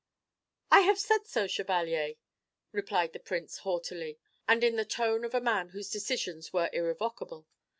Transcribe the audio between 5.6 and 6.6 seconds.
whose decisions